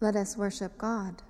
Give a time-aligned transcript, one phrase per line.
[0.00, 1.22] Let us worship God.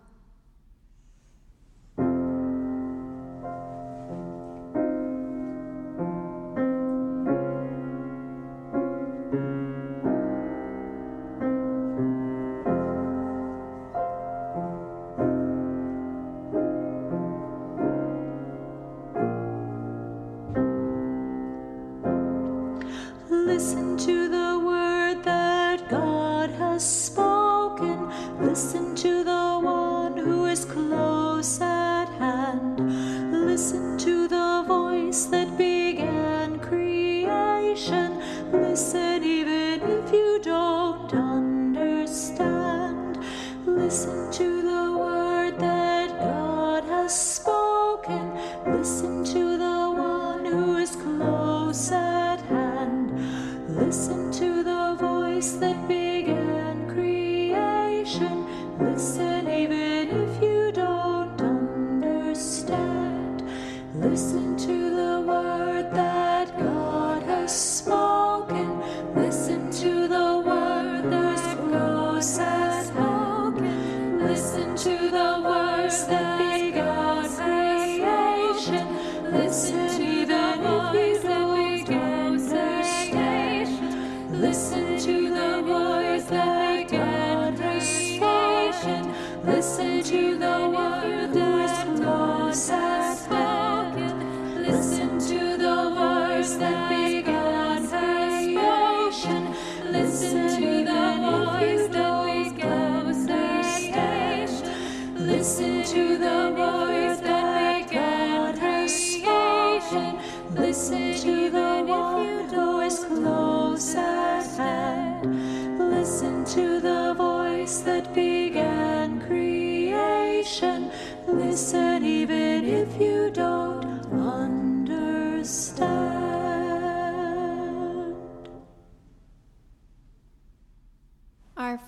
[74.52, 76.49] listen to the words that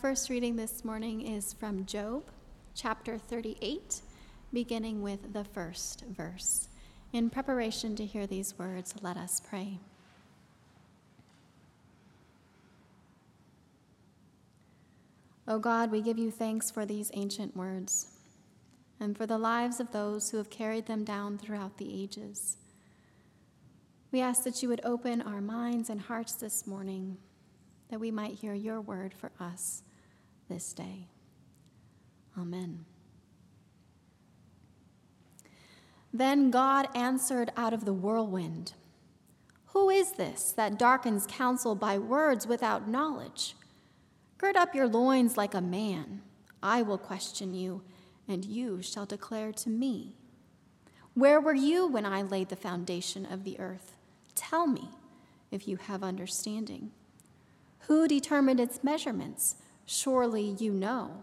[0.03, 2.25] first reading this morning is from Job,
[2.75, 4.01] chapter 38,
[4.53, 6.67] beginning with the first verse.
[7.13, 9.79] In preparation to hear these words, let us pray.
[15.47, 18.09] O God, we give you thanks for these ancient words
[18.99, 22.57] and for the lives of those who have carried them down throughout the ages.
[24.11, 27.19] We ask that you would open our minds and hearts this morning,
[27.89, 29.85] that we might hear your word for us
[30.53, 31.07] this day.
[32.39, 32.85] Amen.
[36.13, 38.75] Then God answered out of the whirlwind
[39.67, 43.55] Who is this that darkens counsel by words without knowledge?
[44.37, 46.21] Gird up your loins like a man.
[46.63, 47.83] I will question you,
[48.29, 50.17] and you shall declare to me.
[51.15, 53.97] Where were you when I laid the foundation of the earth?
[54.35, 54.91] Tell me
[55.51, 56.91] if you have understanding.
[57.87, 59.57] Who determined its measurements?
[59.87, 61.23] Surely you know.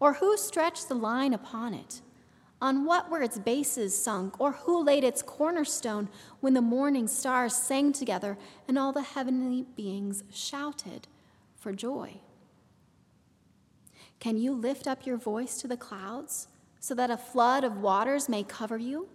[0.00, 2.00] Or who stretched the line upon it?
[2.60, 4.40] On what were its bases sunk?
[4.40, 6.08] Or who laid its cornerstone
[6.40, 8.36] when the morning stars sang together
[8.66, 11.06] and all the heavenly beings shouted
[11.56, 12.20] for joy?
[14.20, 16.48] Can you lift up your voice to the clouds
[16.80, 19.08] so that a flood of waters may cover you?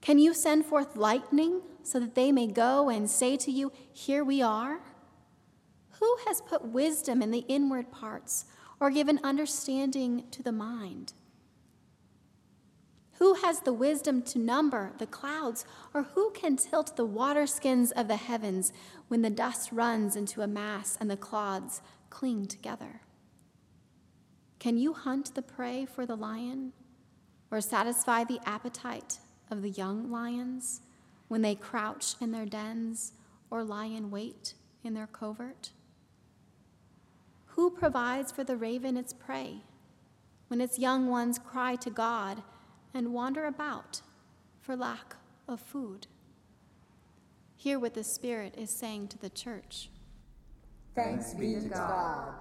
[0.00, 4.24] Can you send forth lightning so that they may go and say to you, Here
[4.24, 4.80] we are?
[6.00, 8.46] Who has put wisdom in the inward parts
[8.80, 11.12] or given understanding to the mind?
[13.18, 18.08] Who has the wisdom to number the clouds, or who can tilt the waterskins of
[18.08, 18.72] the heavens
[19.08, 23.02] when the dust runs into a mass and the clods cling together?
[24.58, 26.72] Can you hunt the prey for the lion,
[27.50, 29.18] or satisfy the appetite
[29.50, 30.80] of the young lions
[31.28, 33.12] when they crouch in their dens
[33.50, 35.72] or lie in wait in their covert?
[37.60, 39.60] Who provides for the raven its prey
[40.48, 42.42] when its young ones cry to God
[42.94, 44.00] and wander about
[44.62, 45.16] for lack
[45.46, 46.06] of food?
[47.58, 49.90] Hear what the Spirit is saying to the church.
[50.94, 52.32] Thanks be to God.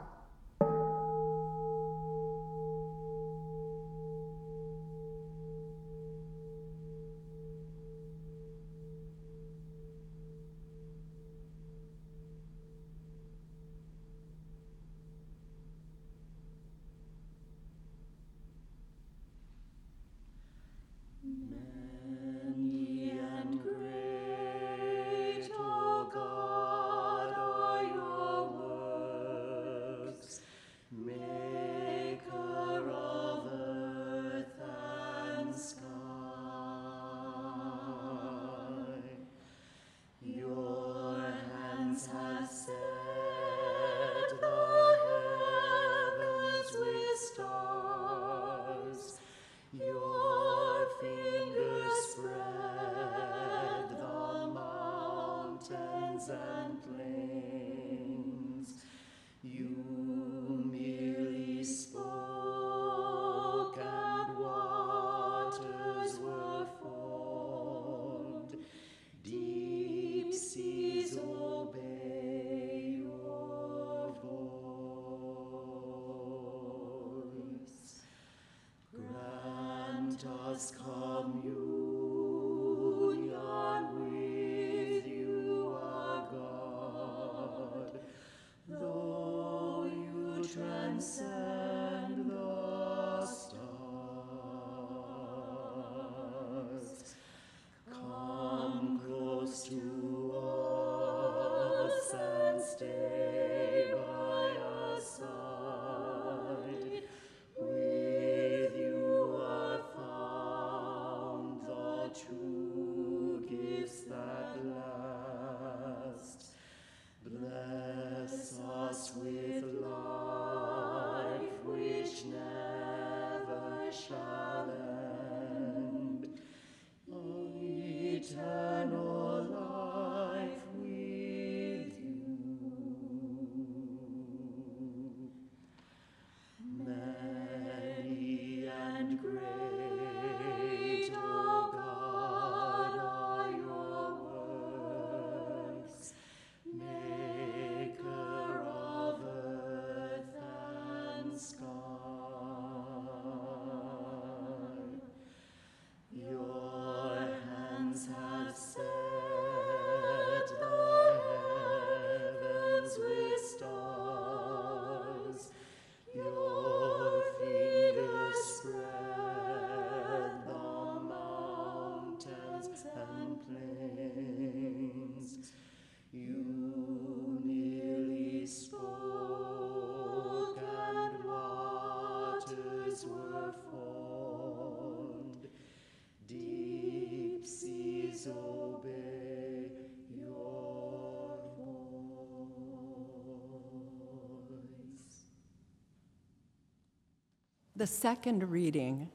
[197.80, 199.08] The second reading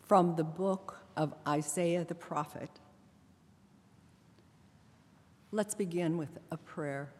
[0.00, 2.68] from the book of Isaiah the prophet.
[5.52, 7.12] Let's begin with a prayer.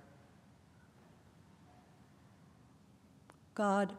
[3.55, 3.93] God,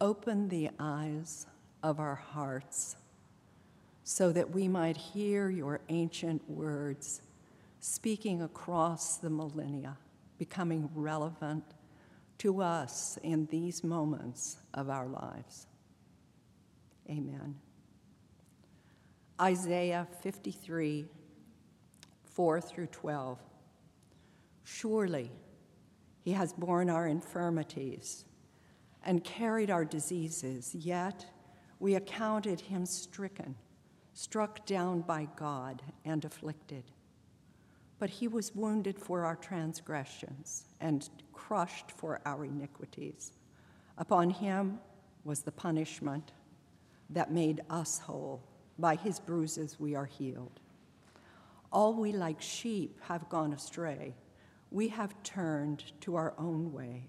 [0.00, 1.48] open the eyes
[1.82, 2.94] of our hearts
[4.04, 7.22] so that we might hear your ancient words
[7.80, 9.96] speaking across the millennia,
[10.38, 11.64] becoming relevant
[12.38, 15.66] to us in these moments of our lives.
[17.08, 17.56] Amen.
[19.40, 21.06] Isaiah 53,
[22.24, 23.38] 4 through 12.
[24.64, 25.30] Surely
[26.22, 28.24] he has borne our infirmities
[29.04, 31.26] and carried our diseases, yet
[31.78, 33.54] we accounted him stricken,
[34.14, 36.84] struck down by God, and afflicted.
[37.98, 43.32] But he was wounded for our transgressions and crushed for our iniquities.
[43.98, 44.80] Upon him
[45.24, 46.32] was the punishment
[47.10, 48.42] that made us whole.
[48.78, 50.60] By his bruises we are healed.
[51.72, 54.14] All we like sheep have gone astray.
[54.70, 57.08] We have turned to our own way,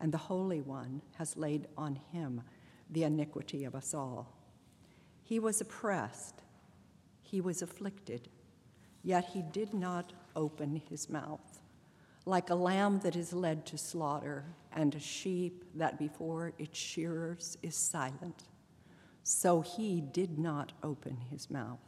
[0.00, 2.42] and the Holy One has laid on him
[2.90, 4.36] the iniquity of us all.
[5.22, 6.42] He was oppressed,
[7.22, 8.28] he was afflicted,
[9.02, 11.60] yet he did not open his mouth.
[12.24, 17.56] Like a lamb that is led to slaughter, and a sheep that before its shearers
[17.62, 18.44] is silent
[19.22, 21.78] so he did not open his mouth.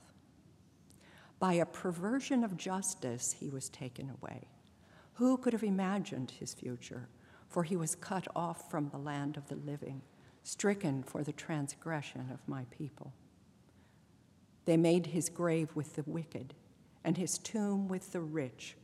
[1.38, 4.49] By a perversion of justice, he was taken away.
[5.14, 7.09] Who could have imagined his future?
[7.49, 10.03] For he was cut off from the land of the living,
[10.43, 13.12] stricken for the transgression of my people.
[14.64, 16.55] They made his grave with the wicked,
[17.05, 18.76] and his tomb with the rich,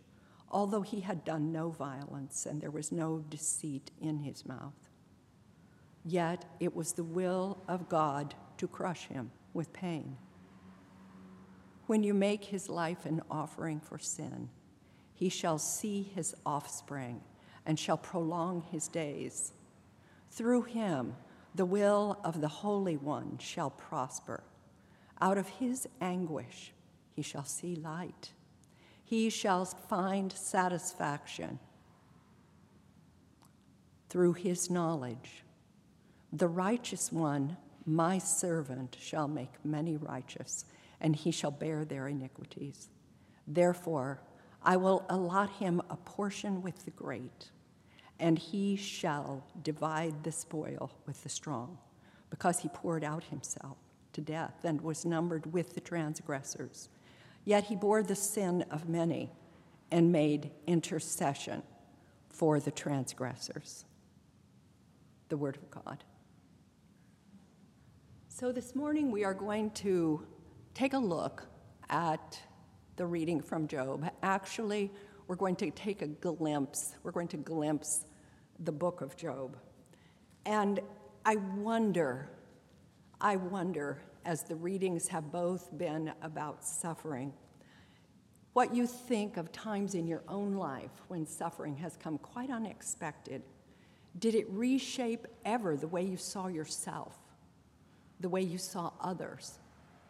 [0.51, 4.90] although he had done no violence and there was no deceit in his mouth.
[6.05, 10.17] Yet it was the will of God to crush him with pain.
[11.87, 14.49] When you make his life an offering for sin,
[15.15, 17.21] he shall see his offspring
[17.67, 19.53] and shall prolong his days.
[20.31, 21.17] Through him,
[21.55, 24.43] the will of the Holy One shall prosper.
[25.21, 26.73] Out of his anguish,
[27.13, 28.33] he shall see light.
[29.05, 31.59] He shall find satisfaction
[34.09, 35.45] through his knowledge.
[36.33, 37.57] The righteous one,
[37.87, 40.65] my servant, shall make many righteous,
[41.01, 42.89] and he shall bear their iniquities.
[43.47, 44.21] Therefore,
[44.63, 47.51] I will allot him a portion with the great,
[48.21, 51.79] and he shall divide the spoil with the strong,
[52.29, 53.79] because he poured out himself
[54.13, 56.89] to death and was numbered with the transgressors.
[57.45, 59.33] Yet he bore the sin of many
[59.91, 61.63] and made intercession
[62.29, 63.85] for the transgressors.
[65.29, 66.05] The word of God.
[68.41, 70.27] So this morning we are going to
[70.73, 71.47] take a look
[71.91, 72.41] at
[72.97, 74.11] the reading from Job.
[74.23, 74.91] Actually,
[75.27, 78.07] we're going to take a glimpse, we're going to glimpse
[78.59, 79.59] the book of Job.
[80.47, 80.81] And
[81.27, 82.31] I wonder,
[83.21, 87.35] I wonder, as the readings have both been about suffering,
[88.55, 93.43] what you think of times in your own life when suffering has come quite unexpected.
[94.19, 97.20] Did it reshape ever the way you saw yourself,
[98.21, 99.59] the way you saw others,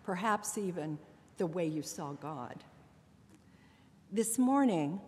[0.04, 0.98] perhaps even
[1.38, 2.64] the way you saw God?
[4.12, 5.00] This morning,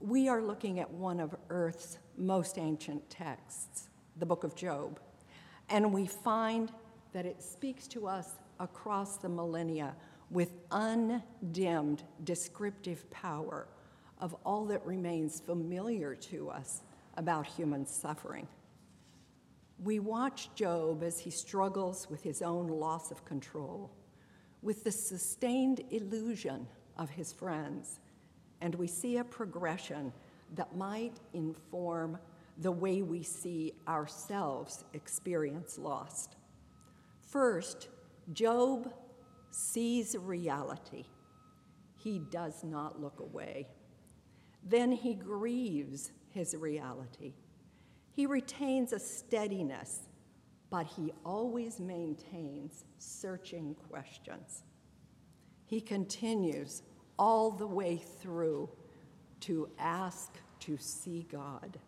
[0.00, 5.00] we are looking at one of Earth's most ancient texts, the book of Job,
[5.68, 6.70] and we find
[7.12, 9.94] that it speaks to us across the millennia
[10.30, 13.66] with undimmed descriptive power
[14.18, 16.82] of all that remains familiar to us
[17.16, 18.46] about human suffering.
[19.84, 23.90] We watch Job as he struggles with his own loss of control,
[24.62, 28.00] with the sustained illusion of his friends,
[28.62, 30.10] and we see a progression
[30.54, 32.18] that might inform
[32.56, 36.30] the way we see ourselves experience loss.
[37.20, 37.88] First,
[38.32, 38.90] Job
[39.50, 41.04] sees reality.
[41.98, 43.68] He does not look away.
[44.64, 47.34] Then he grieves his reality.
[48.14, 50.00] He retains a steadiness,
[50.70, 54.62] but he always maintains searching questions.
[55.66, 56.82] He continues
[57.18, 58.68] all the way through
[59.40, 61.78] to ask to see God.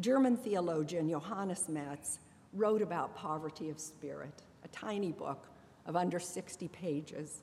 [0.00, 2.18] German theologian Johannes Metz
[2.52, 5.48] wrote about poverty of spirit, a tiny book
[5.86, 7.42] of under 60 pages.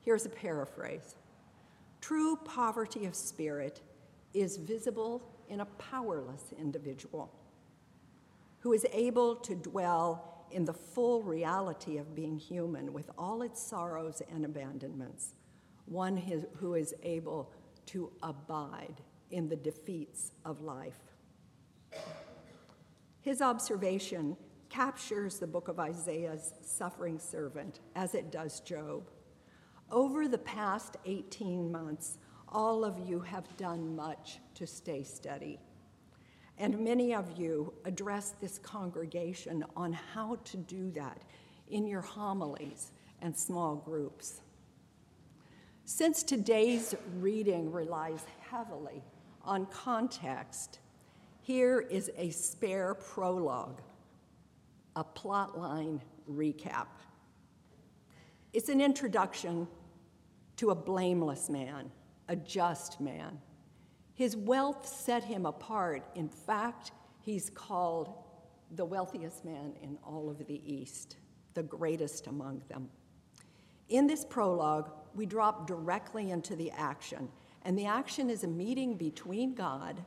[0.00, 1.16] Here's a paraphrase
[2.00, 3.82] True poverty of spirit
[4.32, 7.32] is visible in a powerless individual
[8.60, 13.62] who is able to dwell in the full reality of being human with all its
[13.62, 15.34] sorrows and abandonments,
[15.86, 16.16] one
[16.56, 17.52] who is able
[17.86, 20.98] to abide in the defeats of life.
[23.20, 24.36] His observation
[24.70, 29.10] captures the book of Isaiah's suffering servant as it does Job.
[29.90, 32.18] Over the past 18 months,
[32.52, 35.58] all of you have done much to stay steady.
[36.58, 41.22] And many of you address this congregation on how to do that
[41.68, 44.40] in your homilies and small groups.
[45.84, 49.02] Since today's reading relies heavily
[49.42, 50.80] on context,
[51.40, 53.80] here is a spare prologue,
[54.96, 56.00] a plotline
[56.30, 56.88] recap.
[58.52, 59.68] It's an introduction
[60.56, 61.90] to a blameless man,
[62.28, 63.38] a just man.
[64.14, 66.04] His wealth set him apart.
[66.14, 68.12] In fact, he's called
[68.72, 71.16] the wealthiest man in all of the East,
[71.54, 72.88] the greatest among them.
[73.88, 77.28] In this prologue, we drop directly into the action,
[77.62, 80.04] and the action is a meeting between God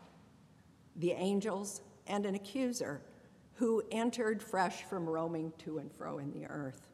[0.95, 3.01] the angels, and an accuser
[3.53, 6.87] who entered fresh from roaming to and fro in the earth.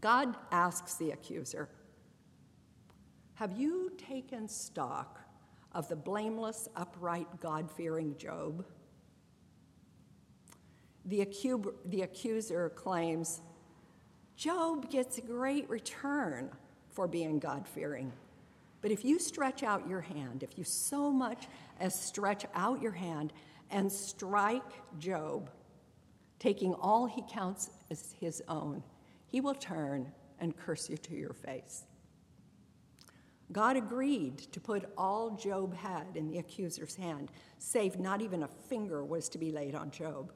[0.00, 1.68] God asks the accuser,
[3.36, 5.20] Have you taken stock
[5.72, 8.64] of the blameless, upright, God fearing Job?
[11.04, 11.28] The,
[11.84, 13.42] the accuser claims,
[14.36, 16.50] Job gets a great return
[16.88, 18.10] for being God fearing.
[18.80, 21.46] But if you stretch out your hand, if you so much
[21.78, 23.34] as stretch out your hand
[23.70, 25.50] and strike Job,
[26.38, 28.82] taking all he counts as his own,
[29.26, 31.84] he will turn and curse you to your face.
[33.52, 38.48] God agreed to put all Job had in the accuser's hand, save not even a
[38.48, 40.32] finger was to be laid on Job.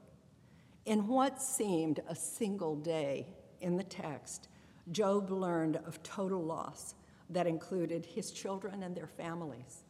[0.85, 3.27] In what seemed a single day
[3.59, 4.47] in the text,
[4.91, 6.95] Job learned of total loss
[7.29, 9.83] that included his children and their families,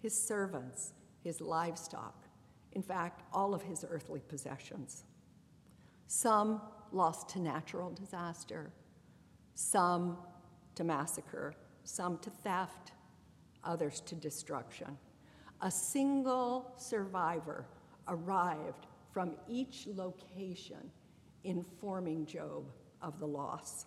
[0.00, 0.92] his servants,
[1.22, 2.24] his livestock,
[2.72, 5.04] in fact, all of his earthly possessions.
[6.06, 6.60] Some
[6.92, 8.70] lost to natural disaster,
[9.54, 10.18] some
[10.74, 11.54] to massacre,
[11.86, 12.92] some to theft,
[13.64, 14.98] others to destruction.
[15.62, 17.64] A single survivor
[18.08, 20.90] arrived from each location,
[21.44, 22.64] informing Job
[23.00, 23.86] of the loss.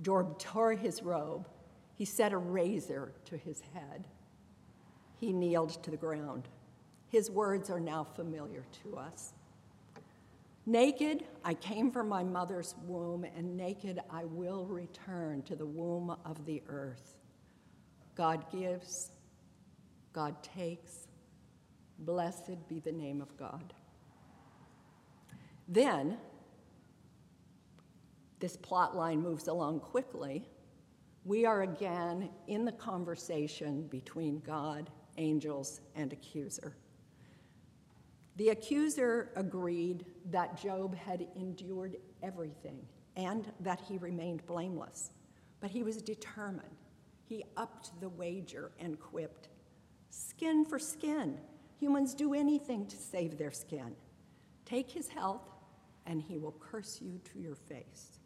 [0.00, 1.46] Job tore his robe.
[1.94, 4.08] He set a razor to his head
[5.22, 6.48] he kneeled to the ground.
[7.08, 9.34] His words are now familiar to us.
[10.64, 16.16] Naked I came from my mother's womb, and naked I will return to the womb
[16.24, 17.16] of the earth.
[18.14, 19.10] God gives,
[20.12, 21.08] God takes.
[21.98, 23.74] Blessed be the name of God.
[25.68, 26.18] Then
[28.38, 30.48] this plot line moves along quickly,
[31.24, 36.76] we are again in the conversation between God, angels, and accuser.
[38.36, 45.10] The accuser agreed that Job had endured everything and that he remained blameless,
[45.60, 46.76] but he was determined.
[47.24, 49.48] He upped the wager and quipped,
[50.10, 51.38] Skin for skin.
[51.78, 53.96] Humans do anything to save their skin.
[54.64, 55.48] Take his health,
[56.06, 58.18] and he will curse you to your face.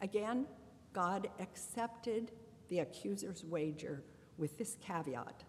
[0.00, 0.46] Again,
[0.92, 2.32] God accepted
[2.68, 4.02] the accuser's wager
[4.36, 5.44] with this caveat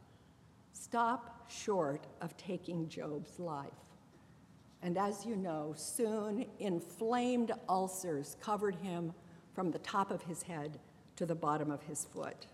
[0.75, 3.71] stop short of taking Job's life.
[4.81, 9.13] And as you know, soon inflamed ulcers covered him
[9.53, 10.77] from the top of his head
[11.15, 12.47] to the bottom of his foot.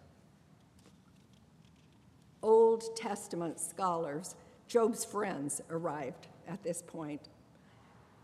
[2.44, 4.36] Old Testament scholars,
[4.68, 7.28] Job's friends, arrived at this point.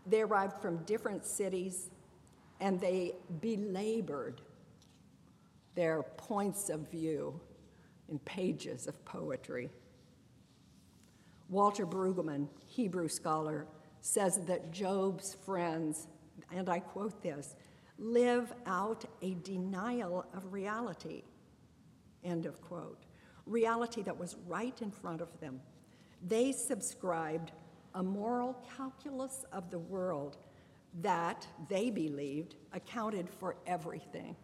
[0.06, 1.90] They arrived from different cities
[2.60, 4.40] and they belabored
[5.74, 7.38] their points of view
[8.08, 9.70] in pages of poetry.
[11.48, 13.66] Walter Brueggemann, Hebrew scholar,
[14.00, 16.08] says that Job's friends,
[16.54, 17.56] and I quote this,
[17.98, 21.22] live out a denial of reality.
[22.22, 23.04] End of quote.
[23.46, 25.60] Reality that was right in front of them.
[26.26, 27.52] They subscribed
[27.94, 30.36] a moral calculus of the world
[31.00, 34.36] that they believed accounted for everything.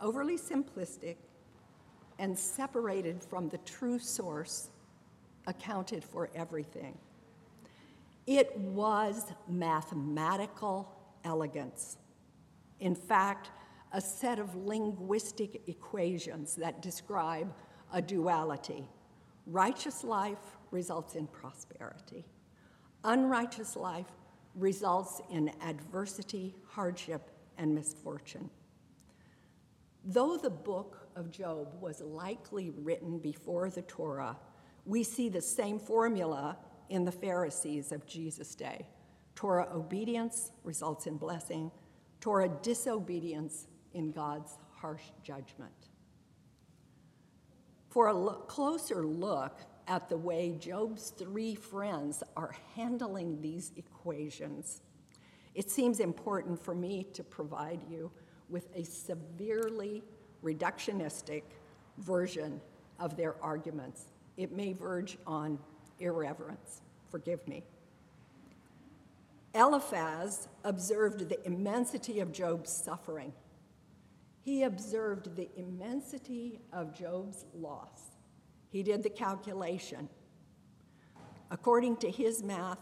[0.00, 1.16] Overly simplistic
[2.18, 4.70] and separated from the true source
[5.46, 6.96] accounted for everything.
[8.26, 10.90] It was mathematical
[11.24, 11.98] elegance.
[12.80, 13.50] In fact,
[13.92, 17.52] a set of linguistic equations that describe
[17.92, 18.88] a duality.
[19.46, 22.24] Righteous life results in prosperity,
[23.04, 24.10] unrighteous life
[24.54, 28.50] results in adversity, hardship, and misfortune.
[30.04, 34.36] Though the book of Job was likely written before the Torah,
[34.84, 36.56] we see the same formula
[36.88, 38.86] in the Pharisees of Jesus' day.
[39.34, 41.70] Torah obedience results in blessing,
[42.20, 45.72] Torah disobedience in God's harsh judgment.
[47.88, 54.82] For a lo- closer look at the way Job's three friends are handling these equations,
[55.54, 58.10] it seems important for me to provide you
[58.48, 60.02] with a severely
[60.42, 61.42] reductionistic
[61.98, 62.60] version
[62.98, 64.13] of their arguments.
[64.36, 65.58] It may verge on
[65.98, 66.82] irreverence.
[67.10, 67.62] Forgive me.
[69.54, 73.32] Eliphaz observed the immensity of Job's suffering.
[74.40, 78.02] He observed the immensity of Job's loss.
[78.70, 80.08] He did the calculation.
[81.50, 82.80] According to his math,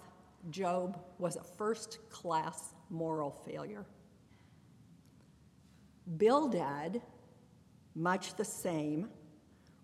[0.50, 3.84] Job was a first class moral failure.
[6.16, 7.02] Bildad,
[7.94, 9.08] much the same,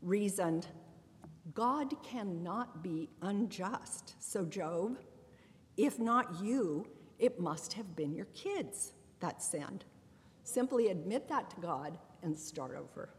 [0.03, 0.67] reasoned
[1.55, 4.15] God cannot be unjust.
[4.19, 4.99] So, Job,
[5.77, 6.87] if not you,
[7.19, 9.85] it must have been your kids that sinned.
[10.45, 13.11] Simply admit that to God and start over.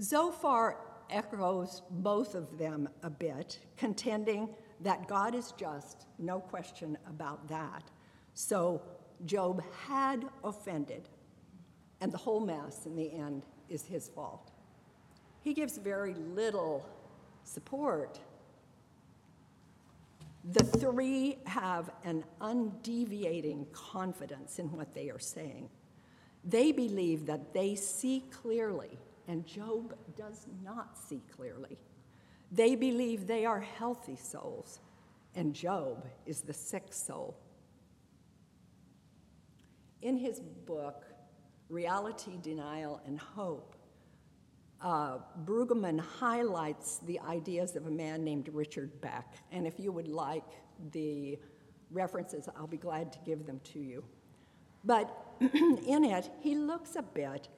[0.00, 4.48] Zophar echoes both of them a bit, contending
[4.80, 7.90] that God is just, no question about that.
[8.34, 8.82] So
[9.24, 11.08] Job had offended,
[12.00, 14.50] and the whole mess in the end is his fault.
[15.46, 16.84] He gives very little
[17.44, 18.18] support.
[20.52, 25.68] The three have an undeviating confidence in what they are saying.
[26.42, 31.78] They believe that they see clearly, and Job does not see clearly.
[32.50, 34.80] They believe they are healthy souls,
[35.36, 37.36] and Job is the sick soul.
[40.02, 41.04] In his book,
[41.68, 43.75] Reality, Denial, and Hope,
[44.80, 49.34] uh, Brueggemann highlights the ideas of a man named Richard Beck.
[49.52, 50.44] And if you would like
[50.92, 51.38] the
[51.90, 54.04] references, I'll be glad to give them to you.
[54.84, 57.48] But in it, he looks a bit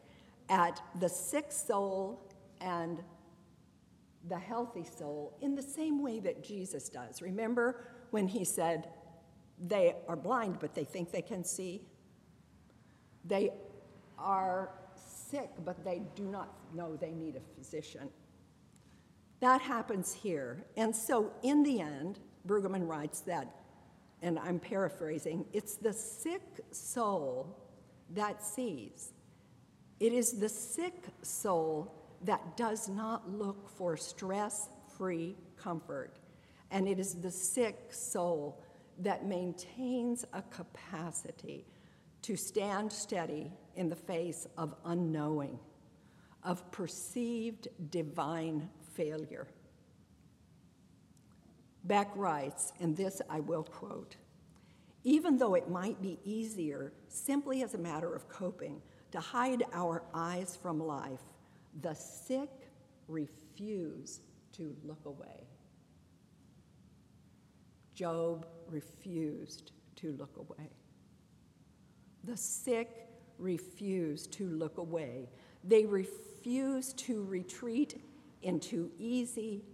[0.48, 2.22] at the sick soul
[2.60, 3.02] and
[4.28, 7.22] the healthy soul in the same way that Jesus does.
[7.22, 8.88] Remember when he said,
[9.60, 11.82] They are blind, but they think they can see?
[13.24, 13.50] They
[14.18, 14.70] are
[15.30, 18.08] sick, but they do not know they need a physician.
[19.40, 20.64] That happens here.
[20.76, 23.46] And so, in the end, Brueggemann writes that,
[24.22, 27.56] and I'm paraphrasing, it's the sick soul
[28.10, 29.12] that sees.
[30.00, 36.18] It is the sick soul that does not look for stress free comfort.
[36.70, 38.60] And it is the sick soul
[38.98, 41.64] that maintains a capacity
[42.28, 45.58] to stand steady in the face of unknowing,
[46.42, 49.48] of perceived divine failure.
[51.84, 54.16] Beck writes, and this I will quote
[55.04, 60.02] even though it might be easier, simply as a matter of coping, to hide our
[60.12, 61.22] eyes from life,
[61.80, 62.50] the sick
[63.06, 64.20] refuse
[64.52, 65.46] to look away.
[67.94, 70.68] Job refused to look away.
[72.28, 75.30] The sick refuse to look away.
[75.64, 78.02] They refuse to retreat
[78.42, 79.64] into easy,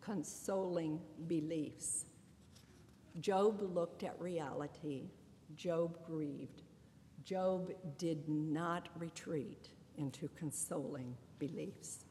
[0.00, 2.06] consoling beliefs.
[3.20, 5.04] Job looked at reality.
[5.54, 6.62] Job grieved.
[7.24, 12.06] Job did not retreat into consoling beliefs.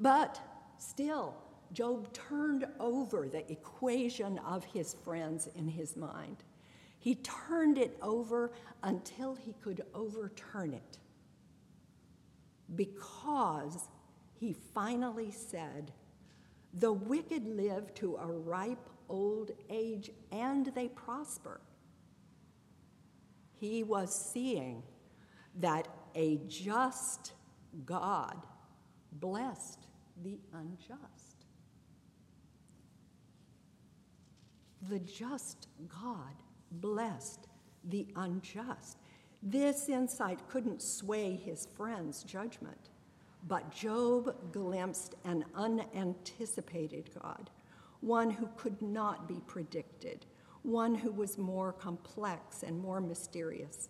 [0.00, 0.40] But
[0.78, 1.36] still,
[1.72, 6.38] Job turned over the equation of his friends in his mind.
[7.02, 8.52] He turned it over
[8.84, 10.98] until he could overturn it.
[12.76, 13.88] Because
[14.38, 15.90] he finally said,
[16.72, 21.60] The wicked live to a ripe old age and they prosper.
[23.58, 24.84] He was seeing
[25.58, 27.32] that a just
[27.84, 28.46] God
[29.10, 29.88] blessed
[30.22, 31.46] the unjust.
[34.88, 36.36] The just God
[36.80, 37.46] blessed
[37.84, 38.98] the unjust.
[39.42, 42.90] This insight couldn't sway his friend's judgment,
[43.48, 47.50] but Job glimpsed an unanticipated God,
[48.00, 50.26] one who could not be predicted,
[50.62, 53.88] one who was more complex and more mysterious.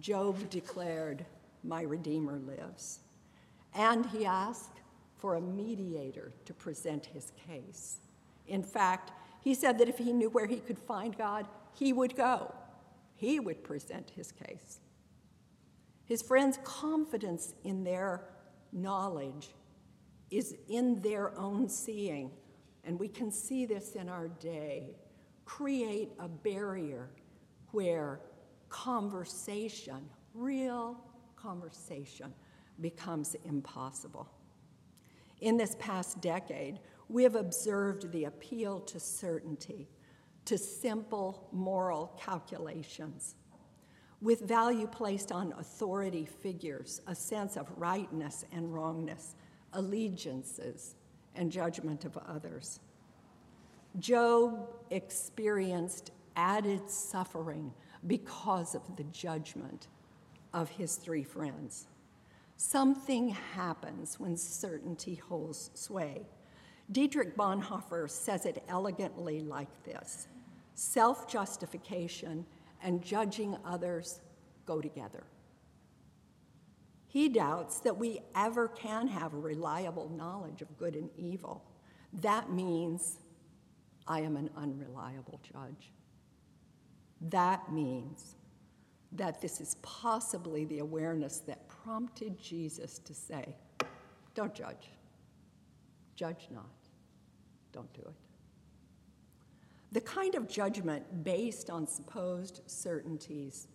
[0.00, 1.26] Job declared,
[1.62, 3.00] My Redeemer lives.
[3.74, 4.80] And he asked
[5.18, 7.98] for a mediator to present his case.
[8.48, 9.12] In fact,
[9.42, 12.54] he said that if he knew where he could find God, he would go.
[13.14, 14.80] He would present his case.
[16.04, 18.24] His friends' confidence in their
[18.72, 19.50] knowledge
[20.30, 22.30] is in their own seeing,
[22.84, 24.96] and we can see this in our day,
[25.44, 27.10] create a barrier
[27.70, 28.20] where
[28.68, 30.96] conversation, real
[31.36, 32.32] conversation,
[32.80, 34.28] becomes impossible.
[35.40, 39.88] In this past decade, we have observed the appeal to certainty,
[40.44, 43.36] to simple moral calculations.
[44.20, 49.34] With value placed on authority figures, a sense of rightness and wrongness,
[49.72, 50.94] allegiances,
[51.34, 52.80] and judgment of others.
[53.98, 57.72] Job experienced added suffering
[58.06, 59.88] because of the judgment
[60.52, 61.86] of his three friends.
[62.56, 66.26] Something happens when certainty holds sway.
[66.90, 70.28] Dietrich Bonhoeffer says it elegantly like this
[70.82, 72.44] self justification
[72.82, 74.20] and judging others
[74.66, 75.24] go together.
[77.06, 81.62] He doubts that we ever can have a reliable knowledge of good and evil.
[82.20, 83.18] That means
[84.08, 85.92] I am an unreliable judge.
[87.20, 88.34] That means
[89.12, 93.54] that this is possibly the awareness that prompted Jesus to say,
[94.34, 94.90] Don't judge.
[96.16, 96.64] Judge not.
[97.72, 98.31] Don't do it.
[99.92, 103.68] The kind of judgment based on supposed certainties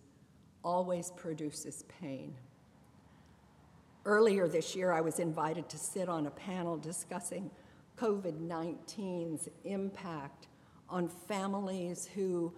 [0.64, 2.34] always produces pain.
[4.04, 7.50] Earlier this year, I was invited to sit on a panel discussing
[7.96, 10.48] COVID 19's impact
[10.88, 12.52] on families who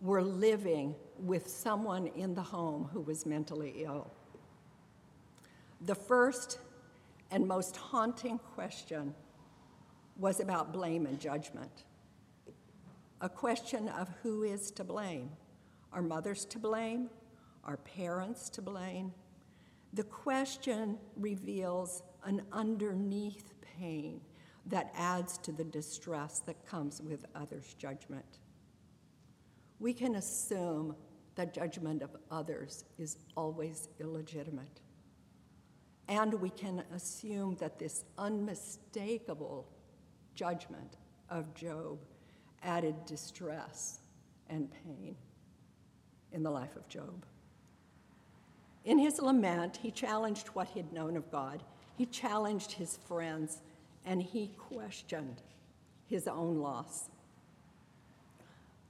[0.00, 4.10] were living with someone in the home who was mentally ill.
[5.82, 6.58] The first
[7.30, 9.14] and most haunting question
[10.16, 11.84] was about blame and judgment.
[13.22, 15.30] A question of who is to blame.
[15.92, 17.08] Are mothers to blame?
[17.62, 19.14] Are parents to blame?
[19.92, 24.20] The question reveals an underneath pain
[24.66, 28.40] that adds to the distress that comes with others' judgment.
[29.78, 30.96] We can assume
[31.36, 34.80] that judgment of others is always illegitimate.
[36.08, 39.68] And we can assume that this unmistakable
[40.34, 40.96] judgment
[41.30, 42.00] of Job
[42.62, 44.00] added distress
[44.48, 45.16] and pain
[46.32, 47.24] in the life of Job.
[48.84, 51.62] In his lament, he challenged what he'd known of God,
[51.96, 53.62] he challenged his friends,
[54.04, 55.42] and he questioned
[56.06, 57.08] his own loss.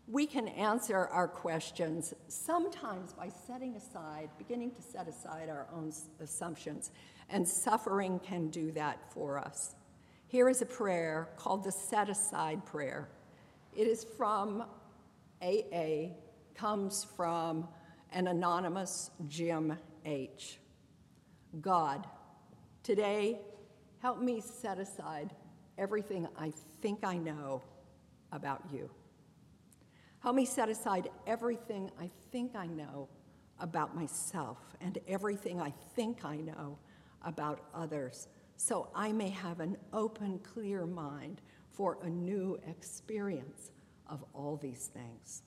[0.08, 5.92] We can answer our questions sometimes by setting aside, beginning to set aside our own
[6.20, 6.90] assumptions,
[7.28, 9.74] and suffering can do that for us.
[10.26, 13.08] Here is a prayer called the Set Aside Prayer.
[13.74, 14.64] It is from
[15.40, 16.11] AA
[16.54, 17.66] comes from
[18.12, 20.58] an anonymous Jim H.
[21.61, 22.06] God,
[22.82, 23.40] today,
[24.00, 25.30] help me set aside
[25.78, 27.62] everything I think I know
[28.30, 28.90] about you.
[30.20, 33.08] Help me set aside everything I think I know
[33.58, 36.78] about myself and everything I think I know
[37.24, 38.28] about others
[38.62, 41.40] so I may have an open, clear mind
[41.72, 43.70] for a new experience
[44.08, 45.42] of all these things.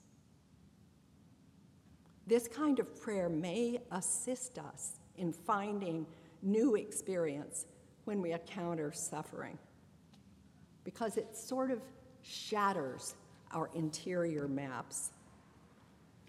[2.26, 6.06] This kind of prayer may assist us in finding
[6.42, 7.66] new experience
[8.04, 9.58] when we encounter suffering
[10.84, 11.80] because it sort of
[12.22, 13.14] shatters
[13.52, 15.10] our interior maps.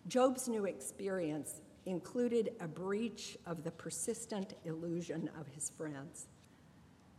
[0.08, 6.28] Job's new experience included a breach of the persistent illusion of his friends.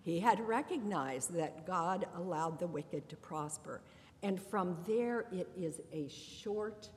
[0.09, 3.83] He had recognized that God allowed the wicked to prosper,
[4.23, 6.89] and from there it is a short,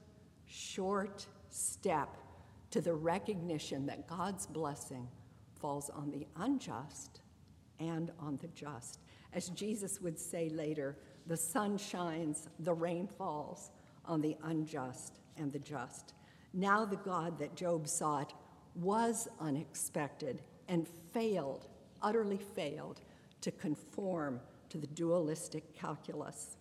[0.46, 2.16] short step
[2.70, 5.10] to the recognition that God's blessing
[5.60, 7.20] falls on the unjust
[7.82, 9.02] and on the just.
[9.34, 10.98] As Jesus would say later,
[11.28, 13.72] the sun shines, the rain falls
[14.06, 16.14] on the unjust and the just.
[16.54, 18.32] Now, the God that Job sought
[18.74, 21.68] was unexpected and failed,
[22.02, 23.02] utterly failed,
[23.42, 26.58] to conform to the dualistic calculus.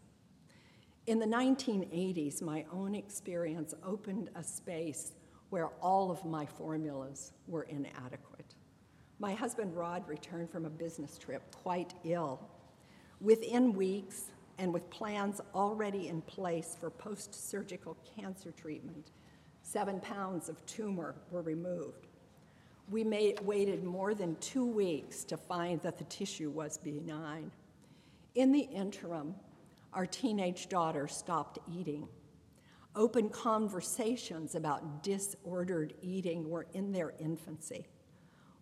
[1.07, 5.13] In the 1980s, my own experience opened a space
[5.51, 8.55] where all of my formulas were inadequate.
[9.19, 12.41] My husband Rod returned from a business trip quite ill.
[13.21, 19.11] Within weeks, and with plans already in place for post surgical cancer treatment,
[19.63, 22.09] seven pounds of tumor were removed.
[22.91, 27.53] We made, waited more than two weeks to find that the tissue was benign.
[28.35, 29.37] In the interim,
[29.93, 32.09] our teenage daughter stopped eating.
[32.97, 37.87] Open conversations about disordered eating were in their infancy.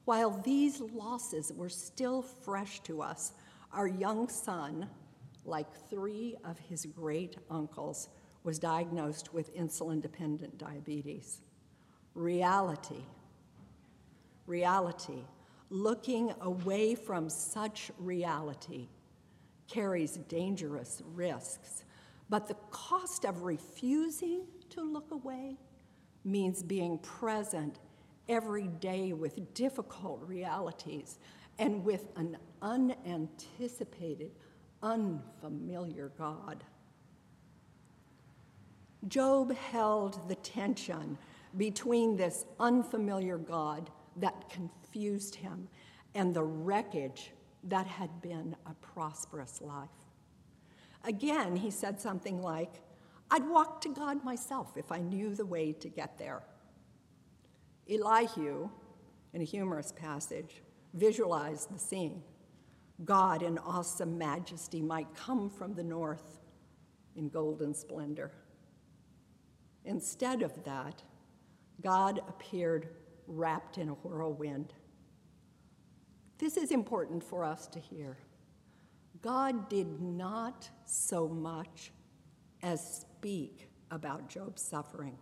[0.04, 3.32] While these losses were still fresh to us,
[3.72, 4.88] our young son,
[5.44, 8.08] like three of his great uncles,
[8.44, 11.40] was diagnosed with insulin dependent diabetes.
[12.14, 13.04] Reality,
[14.48, 15.24] reality,
[15.70, 18.88] looking away from such reality
[19.68, 21.84] carries dangerous risks.
[22.30, 25.56] But the cost of refusing to look away
[26.24, 27.78] means being present
[28.28, 31.18] every day with difficult realities
[31.58, 34.32] and with an unanticipated,
[34.82, 36.64] unfamiliar God.
[39.06, 41.16] Job held the tension
[41.56, 45.68] between this unfamiliar God that confused him
[46.14, 47.32] and the wreckage
[47.64, 49.88] that had been a prosperous life.
[51.04, 52.82] Again, he said something like,
[53.30, 56.42] I'd walk to God myself if I knew the way to get there.
[57.90, 58.70] Elihu,
[59.32, 60.62] in a humorous passage,
[60.94, 62.22] visualized the scene.
[63.04, 66.40] God in awesome majesty might come from the north
[67.16, 68.32] in golden splendor.
[69.84, 71.02] Instead of that,
[71.80, 72.88] God appeared
[73.28, 74.72] wrapped in a whirlwind.
[76.38, 78.16] This is important for us to hear.
[79.22, 81.92] God did not so much
[82.62, 85.16] as speak about Job's suffering.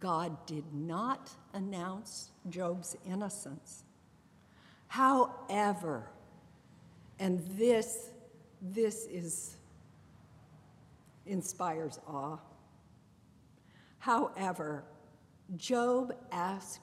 [0.00, 3.84] God did not announce Job's innocence.
[4.86, 6.08] However,
[7.18, 8.10] and this,
[8.62, 9.56] this is
[11.26, 12.38] inspires awe.
[13.98, 14.84] However,
[15.56, 16.80] Job asked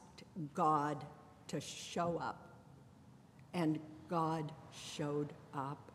[0.54, 1.04] God
[1.47, 2.54] to show up
[3.54, 5.91] and God showed up.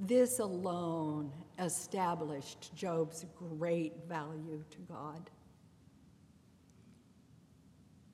[0.00, 5.30] This alone established Job's great value to God.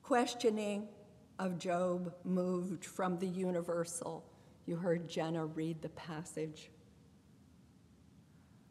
[0.03, 0.87] Questioning
[1.39, 4.23] of Job moved from the universal.
[4.65, 6.71] You heard Jenna read the passage.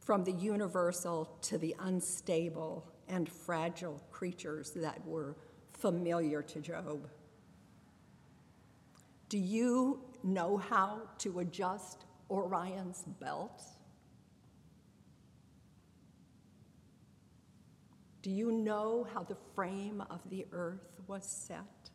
[0.00, 5.36] From the universal to the unstable and fragile creatures that were
[5.72, 7.08] familiar to Job.
[9.28, 13.62] Do you know how to adjust Orion's belt?
[18.22, 21.90] Do you know how the frame of the earth was set?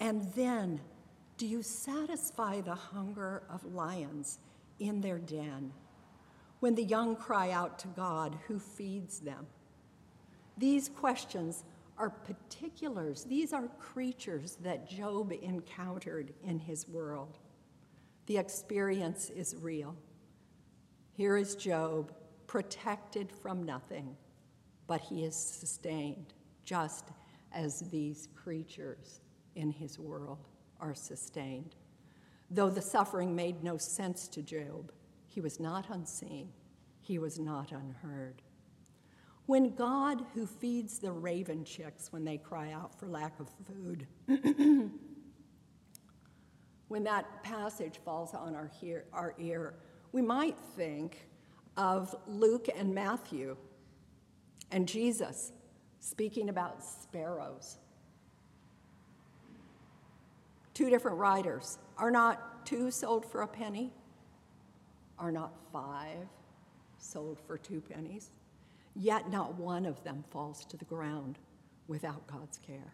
[0.00, 0.80] And then,
[1.36, 4.38] do you satisfy the hunger of lions
[4.80, 5.72] in their den
[6.66, 9.46] when the young cry out to God who feeds them?
[10.58, 11.62] These questions
[11.96, 13.22] are particulars.
[13.22, 17.38] These are creatures that Job encountered in his world.
[18.26, 19.94] The experience is real.
[21.12, 22.12] Here is Job
[22.48, 24.16] protected from nothing,
[24.88, 27.04] but he is sustained, just
[27.52, 29.20] as these creatures
[29.54, 30.48] in his world
[30.80, 31.76] are sustained.
[32.50, 34.90] Though the suffering made no sense to Job,
[35.36, 36.48] he was not unseen,
[37.02, 38.40] he was not unheard.
[39.44, 44.06] When God, who feeds the raven chicks when they cry out for lack of food,
[46.88, 49.74] when that passage falls on our, hear, our ear,
[50.10, 51.28] we might think
[51.76, 53.58] of Luke and Matthew
[54.70, 55.52] and Jesus
[56.00, 57.76] speaking about sparrows.
[60.72, 61.76] Two different writers.
[61.98, 63.92] Are not two sold for a penny?
[65.18, 66.28] Are not five
[66.98, 68.30] sold for two pennies?
[68.94, 71.38] Yet not one of them falls to the ground
[71.86, 72.92] without God's care.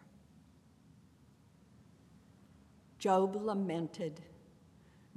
[2.97, 4.21] Job lamented,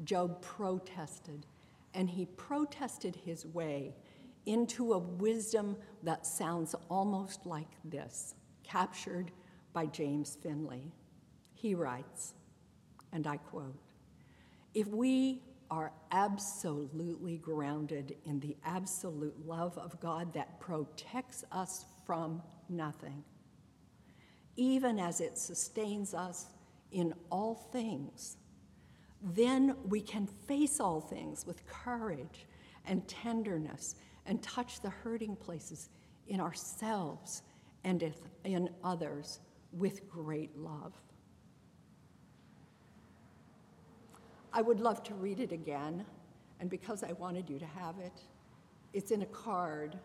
[0.05, 1.47] Job protested,
[1.95, 3.95] and he protested his way
[4.45, 9.31] into a wisdom that sounds almost like this, captured
[9.73, 10.93] by James Finley.
[11.55, 12.35] He writes,
[13.13, 13.77] and I quote
[14.75, 22.43] If we are absolutely grounded in the absolute love of God that protects us from
[22.69, 23.25] nothing,
[24.57, 26.47] even as it sustains us
[26.93, 28.37] in all things,
[29.23, 32.47] then we can face all things with courage
[32.87, 33.97] and tenderness
[34.27, 35.89] and touch the hurting places
[36.29, 37.43] in ourselves
[37.85, 38.13] and
[38.45, 39.41] in others
[39.73, 40.93] with great love.
[44.57, 46.07] I would love to read it again,
[46.61, 48.23] and because I wanted you to have it,
[48.95, 49.99] it's in a card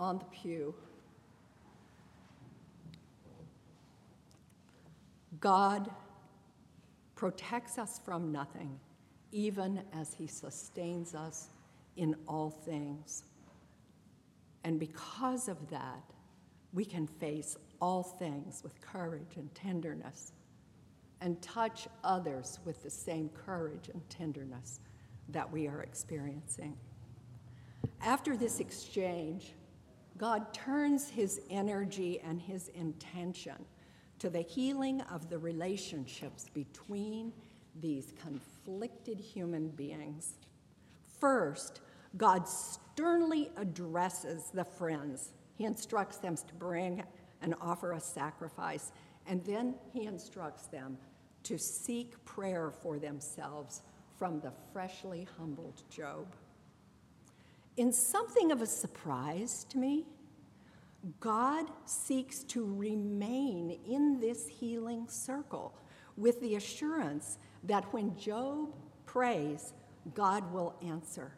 [0.00, 0.74] on the pew.
[5.38, 5.88] God
[7.14, 8.80] protects us from nothing,
[9.30, 11.50] even as He sustains us
[11.96, 13.22] in all things.
[14.64, 16.02] And because of that,
[16.72, 20.32] we can face all things with courage and tenderness
[21.24, 24.80] and touch others with the same courage and tenderness
[25.30, 26.76] that we are experiencing.
[28.02, 29.54] After this exchange,
[30.18, 33.56] God turns his energy and his intention
[34.18, 37.32] to the healing of the relationships between
[37.80, 40.34] these conflicted human beings.
[41.18, 41.80] First,
[42.18, 45.32] God sternly addresses the friends.
[45.56, 47.02] He instructs them to bring
[47.40, 48.92] and offer a sacrifice,
[49.26, 50.98] and then he instructs them
[51.44, 53.82] to seek prayer for themselves
[54.16, 56.26] from the freshly humbled Job.
[57.76, 60.06] In something of a surprise to me,
[61.20, 65.74] God seeks to remain in this healing circle
[66.16, 68.74] with the assurance that when Job
[69.04, 69.74] prays,
[70.14, 71.32] God will answer.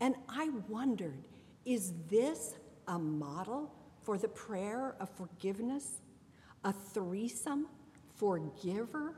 [0.00, 1.24] And I wondered
[1.66, 2.56] is this
[2.88, 3.72] a model
[4.02, 6.00] for the prayer of forgiveness?
[6.64, 7.66] A threesome,
[8.20, 9.14] forgiver,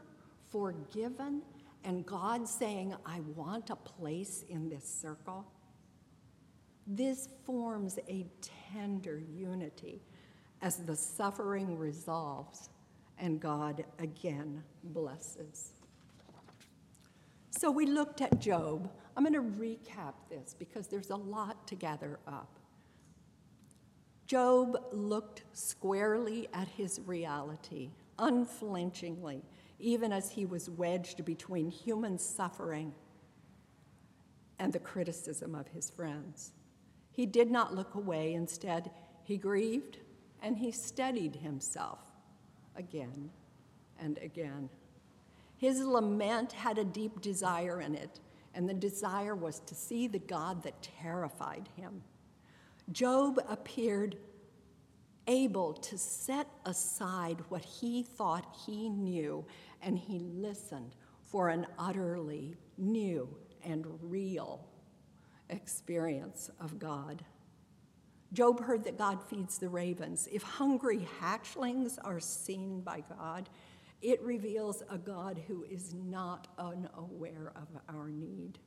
[0.49, 1.43] forgiven,
[1.83, 5.45] and God saying, I want a place in this circle?
[6.87, 8.27] This forms a
[8.73, 10.01] tender unity
[10.63, 12.71] as the suffering resolves
[13.19, 15.73] and God again blesses.
[17.51, 18.89] So we looked at Job.
[19.17, 22.59] I'm going to recap this because there's a lot to gather up.
[24.27, 29.43] Job looked squarely at his reality, unflinchingly,
[29.79, 32.95] even as he was wedged between human suffering
[34.59, 36.53] and the criticism of his friends.
[37.11, 38.35] He did not look away.
[38.35, 38.91] Instead,
[39.23, 39.99] he grieved
[40.43, 41.99] and he steadied himself
[42.77, 43.31] again
[44.01, 44.69] and again.
[45.57, 48.19] His lament had a deep desire in it,
[48.55, 52.03] and the desire was to see the God that terrified him.
[52.91, 54.17] Job appeared
[55.27, 59.45] able to set aside what he thought he knew,
[59.83, 63.29] and he listened for an utterly new
[63.65, 64.67] and real
[65.49, 67.25] experience of God.
[68.33, 70.29] Job heard that God feeds the ravens.
[70.33, 73.49] If hungry hatchlings are seen by God,
[74.01, 78.59] it reveals a God who is not unaware of our need.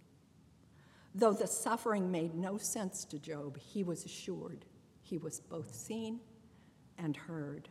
[1.14, 4.66] Though the suffering made no sense to Job, he was assured
[5.02, 6.20] he was both seen
[6.98, 7.70] and heard.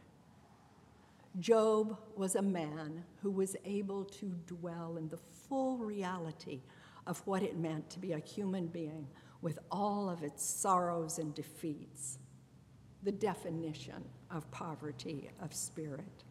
[1.40, 5.18] Job was a man who was able to dwell in the
[5.48, 6.60] full reality
[7.06, 9.06] of what it meant to be a human being
[9.42, 12.18] with all of its sorrows and defeats,
[13.02, 16.24] the definition of poverty of spirit.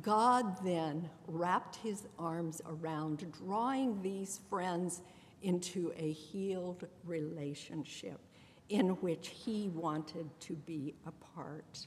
[0.00, 5.02] God then wrapped his arms around, drawing these friends
[5.42, 8.20] into a healed relationship
[8.68, 11.86] in which he wanted to be a part.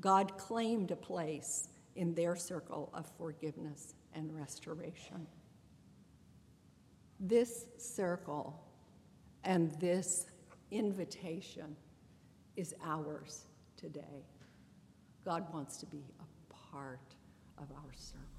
[0.00, 5.26] God claimed a place in their circle of forgiveness and restoration.
[7.20, 8.60] This circle
[9.44, 10.26] and this
[10.70, 11.76] invitation
[12.56, 14.26] is ours today.
[15.24, 17.14] God wants to be a part
[17.58, 18.31] of our circle.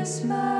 [0.00, 0.59] Christmas.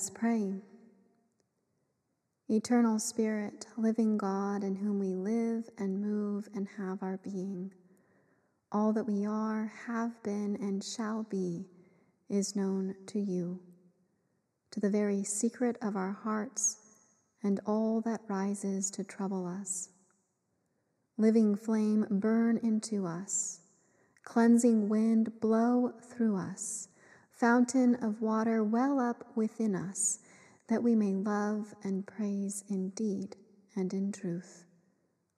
[0.00, 0.54] Us pray.
[2.48, 7.70] Eternal Spirit, living God, in whom we live and move and have our being,
[8.72, 11.66] all that we are, have been, and shall be
[12.30, 13.60] is known to you,
[14.70, 16.78] to the very secret of our hearts
[17.42, 19.90] and all that rises to trouble us.
[21.18, 23.60] Living flame, burn into us,
[24.24, 26.88] cleansing wind, blow through us,
[27.40, 30.18] fountain of water, well up within us
[30.68, 33.34] that we may love and praise in deed
[33.74, 34.66] and in truth.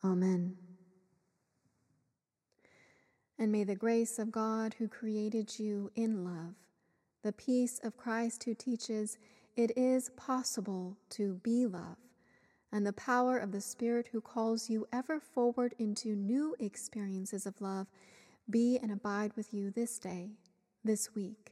[0.05, 0.57] Amen.
[3.39, 6.55] And may the grace of God who created you in love,
[7.23, 9.17] the peace of Christ who teaches
[9.55, 11.99] it is possible to be love,
[12.73, 17.61] and the power of the Spirit who calls you ever forward into new experiences of
[17.61, 17.87] love
[18.51, 20.31] be and abide with you this day,
[20.85, 21.52] this week,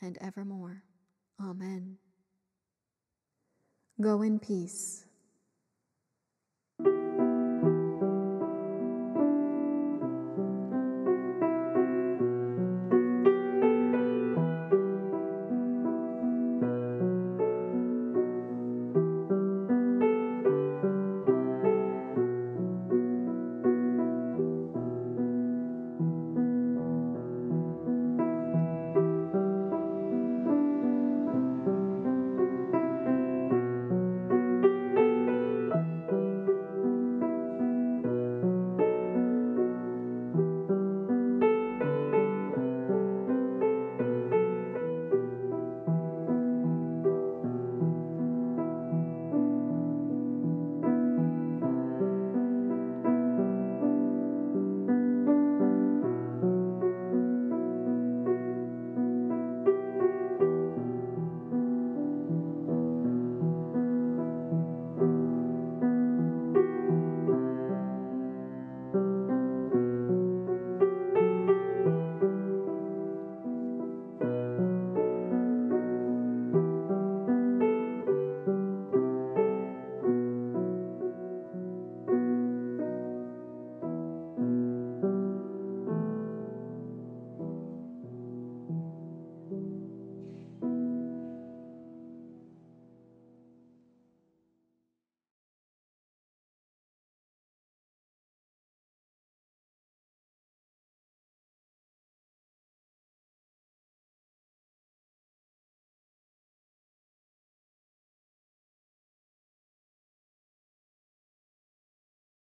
[0.00, 0.82] and evermore.
[1.40, 1.98] Amen.
[4.00, 5.07] Go in peace.